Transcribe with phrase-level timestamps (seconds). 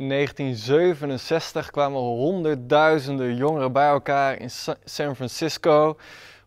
[0.00, 4.50] In 1967 kwamen honderdduizenden jongeren bij elkaar in
[4.84, 5.96] San Francisco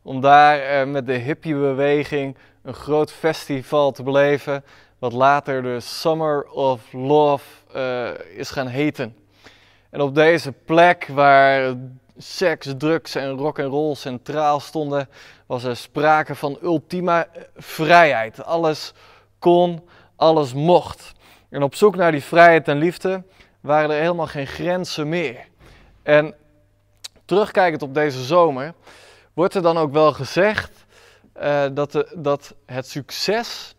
[0.01, 4.63] om daar eh, met de hippiebeweging een groot festival te beleven,
[5.00, 7.45] wat later de Summer of Love
[7.75, 9.16] uh, is gaan heten.
[9.90, 11.76] En op deze plek waar
[12.18, 15.10] seks, drugs en rock and roll centraal stonden,
[15.46, 18.44] was er sprake van ultieme vrijheid.
[18.44, 18.94] Alles
[19.40, 21.12] kon, alles mocht.
[21.50, 23.24] En op zoek naar die vrijheid en liefde
[23.64, 25.47] waren er helemaal geen grenzen meer.
[26.01, 26.36] En
[27.25, 28.74] terugkijkend op deze zomer,
[29.33, 30.86] wordt er dan ook wel gezegd
[31.38, 33.75] uh, dat, de, dat het succes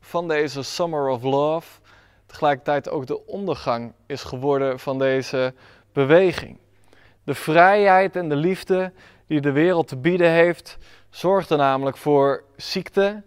[0.00, 1.80] van deze Summer of Love
[2.26, 5.54] tegelijkertijd ook de ondergang is geworden van deze
[5.92, 6.58] beweging.
[7.24, 8.92] De vrijheid en de liefde
[9.26, 10.78] die de wereld te bieden heeft,
[11.10, 13.22] zorgde namelijk voor ziekte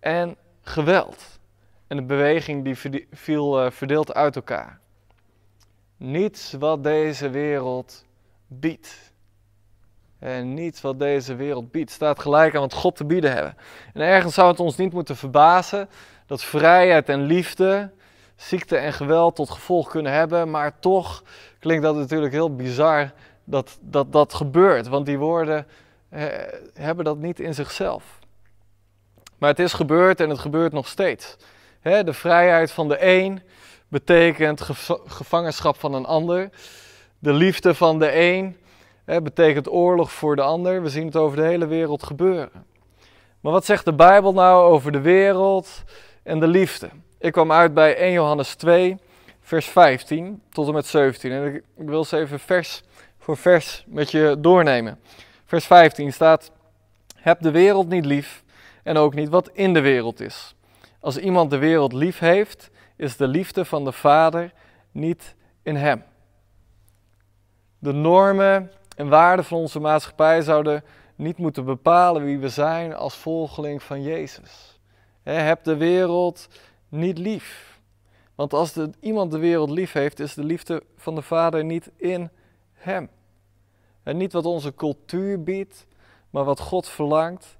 [0.00, 1.40] en geweld.
[1.86, 4.81] En de beweging die viel uh, verdeeld uit elkaar.
[6.04, 8.04] Niets wat deze wereld
[8.46, 9.12] biedt.
[10.18, 13.56] En niets wat deze wereld biedt staat gelijk aan wat God te bieden hebben.
[13.94, 15.88] En ergens zou het ons niet moeten verbazen
[16.26, 17.90] dat vrijheid en liefde
[18.36, 21.22] ziekte en geweld tot gevolg kunnen hebben, maar toch
[21.58, 23.12] klinkt dat natuurlijk heel bizar
[23.44, 25.66] dat dat, dat gebeurt, want die woorden
[26.08, 26.24] eh,
[26.74, 28.18] hebben dat niet in zichzelf.
[29.38, 31.36] Maar het is gebeurd en het gebeurt nog steeds.
[31.82, 33.42] De vrijheid van de een
[33.92, 34.60] betekent
[35.06, 36.50] gevangenschap van een ander.
[37.18, 38.56] De liefde van de een
[39.04, 40.82] hè, betekent oorlog voor de ander.
[40.82, 42.66] We zien het over de hele wereld gebeuren.
[43.40, 45.82] Maar wat zegt de Bijbel nou over de wereld
[46.22, 46.88] en de liefde?
[47.18, 48.98] Ik kwam uit bij 1 Johannes 2,
[49.40, 51.32] vers 15 tot en met 17.
[51.32, 52.82] En ik wil ze even vers
[53.18, 55.00] voor vers met je doornemen.
[55.44, 56.50] Vers 15 staat:
[57.16, 58.42] Heb de wereld niet lief
[58.82, 60.54] en ook niet wat in de wereld is.
[61.00, 62.70] Als iemand de wereld lief heeft,
[63.02, 64.52] is de liefde van de Vader
[64.90, 66.04] niet in hem.
[67.78, 73.16] De normen en waarden van onze maatschappij zouden niet moeten bepalen wie we zijn als
[73.16, 74.80] volgeling van Jezus.
[75.22, 76.48] heb de wereld
[76.88, 77.80] niet lief.
[78.34, 82.30] Want als iemand de wereld lief heeft, is de liefde van de Vader niet in
[82.72, 83.08] hem.
[84.02, 85.86] En niet wat onze cultuur biedt,
[86.30, 87.56] maar wat God verlangt.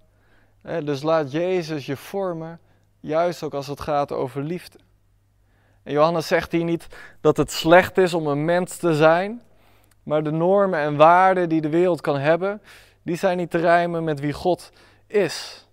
[0.63, 2.61] Dus laat Jezus je vormen,
[3.01, 4.79] juist ook als het gaat over liefde.
[5.83, 6.87] En Johannes zegt hier niet
[7.21, 9.43] dat het slecht is om een mens te zijn,
[10.03, 12.63] maar de normen en waarden die de wereld kan hebben,
[13.03, 14.73] die zijn niet te rijmen met wie God
[15.07, 15.67] is.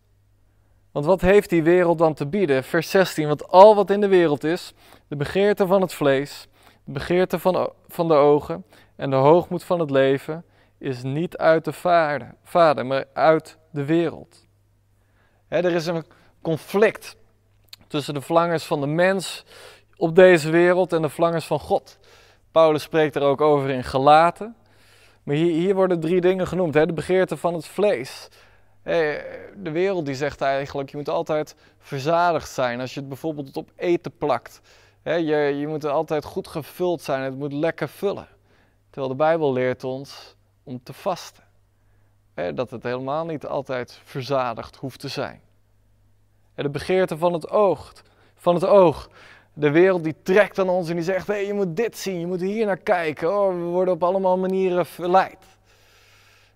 [0.91, 2.63] Want wat heeft die wereld dan te bieden?
[2.63, 4.73] Vers 16, want al wat in de wereld is,
[5.07, 6.47] de begeerte van het vlees,
[6.83, 8.65] de begeerte van, van de ogen
[8.95, 10.45] en de hoogmoed van het leven,
[10.77, 14.47] is niet uit de vader, vader maar uit de wereld.
[15.47, 16.05] er is een
[16.41, 17.17] conflict
[17.87, 19.45] tussen de verlangens van de mens
[19.99, 21.97] op deze wereld en de verlangens van God.
[22.51, 24.55] Paulus spreekt er ook over in Galaten.
[25.23, 26.73] Maar hier, hier worden drie dingen genoemd.
[26.73, 26.85] Hè?
[26.85, 28.27] De begeerte van het vlees.
[28.83, 32.79] De wereld die zegt eigenlijk, je moet altijd verzadigd zijn.
[32.79, 34.61] Als je het bijvoorbeeld op eten plakt.
[35.03, 38.27] Je, je moet altijd goed gevuld zijn, het moet lekker vullen.
[38.89, 41.43] Terwijl de Bijbel leert ons om te vasten.
[42.53, 45.41] Dat het helemaal niet altijd verzadigd hoeft te zijn.
[46.55, 47.93] De begeerte van het oog.
[48.35, 49.09] Van het oog.
[49.59, 52.27] De wereld die trekt aan ons en die zegt: hey, je moet dit zien, je
[52.27, 53.39] moet hier naar kijken.
[53.39, 55.45] Oh, we worden op allemaal manieren verleid.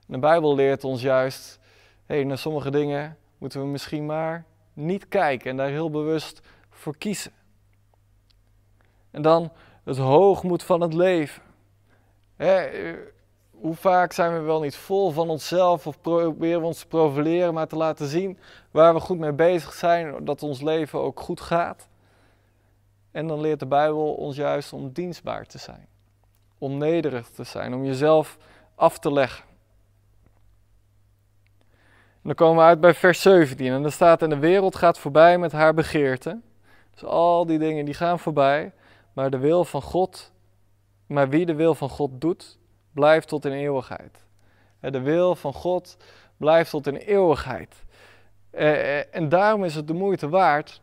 [0.05, 1.59] De Bijbel leert ons juist:
[2.05, 6.97] hey, naar sommige dingen moeten we misschien maar niet kijken en daar heel bewust voor
[6.97, 7.31] kiezen.
[9.11, 9.51] En dan
[9.83, 11.41] het hoogmoed van het leven.
[13.51, 17.53] hoe vaak zijn we wel niet vol van onszelf of proberen we ons te profileren,
[17.53, 18.37] maar te laten zien
[18.71, 21.87] waar we goed mee bezig zijn, dat ons leven ook goed gaat.
[23.13, 25.87] En dan leert de Bijbel ons juist om dienstbaar te zijn,
[26.57, 28.37] om nederig te zijn, om jezelf
[28.75, 29.45] af te leggen.
[32.11, 34.99] En dan komen we uit bij vers 17 en dan staat en de wereld gaat
[34.99, 36.41] voorbij met haar begeerte.
[36.91, 38.73] Dus al die dingen die gaan voorbij,
[39.13, 40.31] maar de wil van God,
[41.05, 42.57] maar wie de wil van God doet,
[42.91, 44.25] blijft tot in eeuwigheid.
[44.79, 45.97] De wil van God
[46.37, 47.83] blijft tot in eeuwigheid.
[48.49, 50.81] Eh, eh, en daarom is het de moeite waard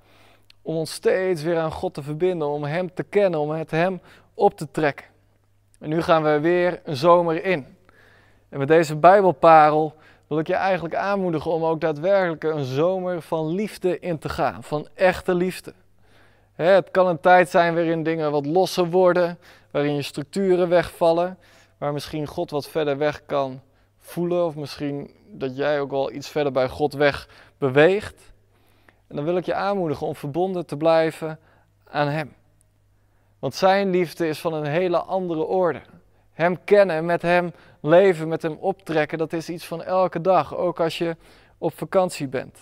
[0.63, 4.01] om ons steeds weer aan God te verbinden, om Hem te kennen, om het Hem
[4.35, 5.07] op te trekken.
[5.79, 7.67] En nu gaan we weer een zomer in.
[8.49, 9.95] En met deze Bijbelparel
[10.27, 14.63] wil ik je eigenlijk aanmoedigen om ook daadwerkelijk een zomer van liefde in te gaan,
[14.63, 15.73] van echte liefde.
[16.53, 19.39] Het kan een tijd zijn waarin dingen wat losser worden,
[19.71, 21.39] waarin je structuren wegvallen,
[21.79, 23.61] waar misschien God wat verder weg kan
[23.99, 27.29] voelen, of misschien dat jij ook wel iets verder bij God weg
[27.59, 28.30] beweegt.
[29.11, 31.39] En dan wil ik je aanmoedigen om verbonden te blijven
[31.85, 32.33] aan Hem.
[33.39, 35.81] Want zijn liefde is van een hele andere orde.
[36.33, 40.81] Hem kennen, met hem leven, met hem optrekken, dat is iets van elke dag, ook
[40.81, 41.17] als je
[41.59, 42.59] op vakantie bent.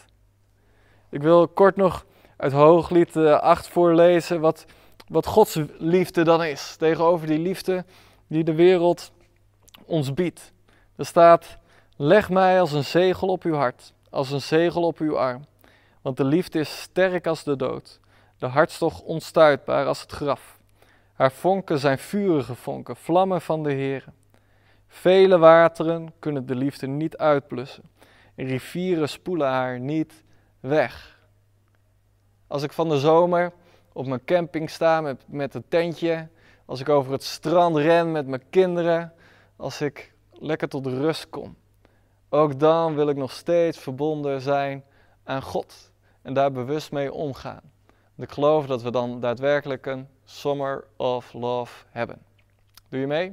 [1.11, 2.07] Ik wil kort nog
[2.37, 4.65] uit Hooglied 8 voorlezen wat,
[5.09, 7.85] wat Gods liefde dan is, tegenover die liefde
[8.27, 9.13] die de wereld
[9.85, 10.53] ons biedt.
[10.97, 11.59] Er staat,
[11.97, 15.45] leg mij als een zegel op uw hart, als een zegel op uw arm.
[16.09, 18.01] Want de liefde is sterk als de dood,
[18.39, 20.61] de hartstocht onstuitbaar als het graf.
[21.13, 24.05] Haar vonken zijn vurige vonken, vlammen van de Heer.
[24.87, 27.91] Vele wateren kunnen de liefde niet uitblussen.
[28.37, 30.25] Rivieren spoelen haar niet
[30.61, 31.21] weg.
[32.47, 33.53] Als ik van de zomer
[33.93, 36.29] op mijn camping sta met, met een tentje,
[36.65, 39.13] als ik over het strand ren met mijn kinderen,
[39.57, 41.57] als ik lekker tot rust kom.
[42.29, 44.85] Ook dan wil ik nog steeds verbonden zijn
[45.25, 45.88] aan God
[46.29, 47.61] en daar bewust mee omgaan.
[48.17, 52.19] ik geloof dat we dan daadwerkelijk een Summer of Love hebben.
[52.89, 53.27] Doe je mee?